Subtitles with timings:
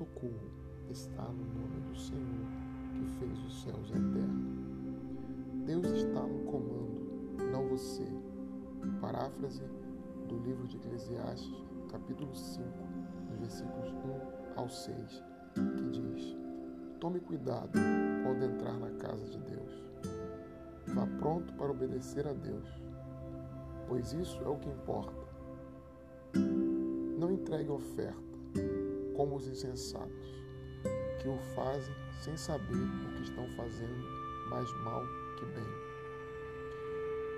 [0.00, 0.50] socorro
[0.88, 2.46] está no nome do Senhor
[2.94, 4.40] que fez os céus e a terra.
[5.66, 8.06] Deus está no comando, não você.
[8.98, 9.62] Paráfrase
[10.26, 11.54] do livro de Eclesiastes,
[11.90, 12.66] capítulo 5,
[13.40, 13.92] versículos
[14.56, 15.22] 1 ao 6,
[15.54, 16.34] que diz:
[16.98, 17.78] Tome cuidado
[18.24, 19.84] quando entrar na casa de Deus.
[20.86, 22.68] Vá pronto para obedecer a Deus,
[23.86, 25.28] pois isso é o que importa.
[27.18, 28.29] Não entregue oferta
[29.20, 30.42] como os insensatos,
[31.20, 34.02] que o fazem sem saber o que estão fazendo,
[34.48, 35.02] mais mal
[35.38, 35.66] que bem.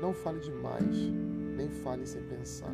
[0.00, 0.96] Não fale demais,
[1.54, 2.72] nem fale sem pensar.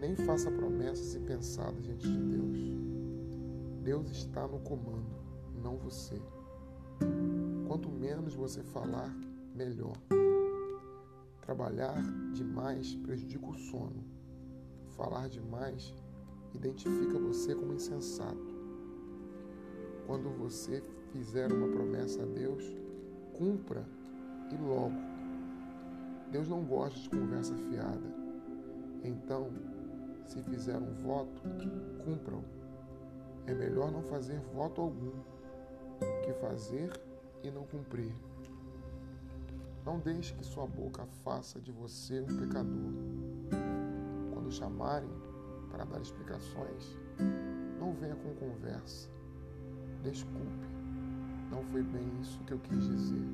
[0.00, 2.58] Nem faça promessas impensadas diante de Deus.
[3.84, 5.14] Deus está no comando,
[5.62, 6.20] não você.
[7.68, 9.14] Quanto menos você falar,
[9.54, 9.96] melhor.
[11.40, 12.02] Trabalhar
[12.32, 14.04] demais prejudica o sono.
[14.96, 15.94] Falar demais
[16.54, 18.54] identifica você como insensato.
[20.06, 22.64] Quando você fizer uma promessa a Deus,
[23.32, 23.86] cumpra
[24.52, 24.94] e logo.
[26.30, 28.14] Deus não gosta de conversa fiada.
[29.02, 29.50] Então,
[30.26, 31.42] se fizer um voto,
[32.04, 32.44] cumpram.
[33.46, 35.12] É melhor não fazer voto algum
[36.24, 36.90] que fazer
[37.42, 38.14] e não cumprir.
[39.84, 42.92] Não deixe que sua boca faça de você um pecador.
[44.32, 45.10] Quando chamarem,
[45.74, 46.96] para dar explicações,
[47.80, 49.10] não venha com conversa.
[50.04, 50.68] Desculpe,
[51.50, 53.26] não foi bem isso que eu quis dizer.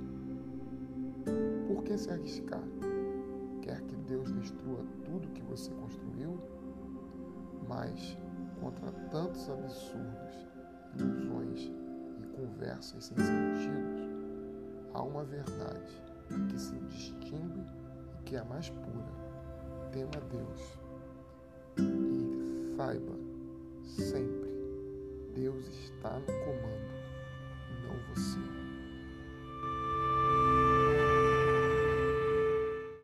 [1.68, 2.62] Por que se arriscar?
[3.60, 6.40] Quer que Deus destrua tudo que você construiu?
[7.68, 8.16] Mas,
[8.58, 10.48] contra tantos absurdos,
[10.98, 11.70] ilusões
[12.18, 16.02] e conversas sem sentido, há uma verdade
[16.48, 17.66] que se distingue
[18.18, 19.20] e que é a mais pura.
[19.92, 20.80] Tema Deus
[22.80, 23.12] Saiba,
[23.84, 24.48] sempre,
[25.34, 26.94] Deus está no comando,
[27.84, 28.69] não você.